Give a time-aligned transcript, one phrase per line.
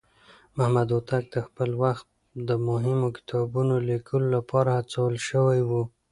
[0.55, 2.07] محمد هوتک د خپل وخت
[2.47, 5.71] د مهمو کتابونو ليکلو لپاره هڅول شوی و.